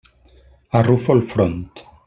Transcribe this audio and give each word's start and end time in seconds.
Arrufo 0.79 1.13
el 1.19 1.23
front. 1.35 1.65